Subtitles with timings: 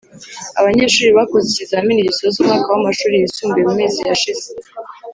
[0.59, 4.49] Abanyeshuri bakoze ikizamini gisoza umwaka wamashuri yisumbuye mumezi yashize